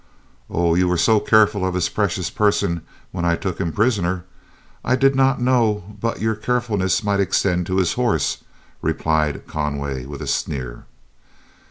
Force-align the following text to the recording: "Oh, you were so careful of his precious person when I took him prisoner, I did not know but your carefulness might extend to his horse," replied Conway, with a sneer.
"Oh, 0.49 0.73
you 0.73 0.87
were 0.87 0.97
so 0.97 1.19
careful 1.19 1.63
of 1.63 1.75
his 1.75 1.87
precious 1.87 2.31
person 2.31 2.81
when 3.11 3.23
I 3.23 3.35
took 3.35 3.59
him 3.61 3.71
prisoner, 3.71 4.25
I 4.83 4.95
did 4.95 5.15
not 5.15 5.39
know 5.39 5.95
but 6.01 6.19
your 6.19 6.33
carefulness 6.33 7.03
might 7.03 7.19
extend 7.19 7.67
to 7.67 7.77
his 7.77 7.93
horse," 7.93 8.43
replied 8.81 9.45
Conway, 9.45 10.07
with 10.07 10.23
a 10.23 10.25
sneer. 10.27 10.85